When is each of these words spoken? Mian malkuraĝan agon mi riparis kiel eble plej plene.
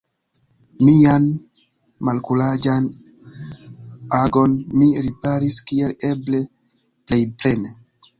Mian 0.85 1.25
malkuraĝan 2.07 2.87
agon 4.21 4.55
mi 4.79 4.87
riparis 5.09 5.59
kiel 5.73 5.95
eble 6.09 6.41
plej 6.49 7.21
plene. 7.43 7.77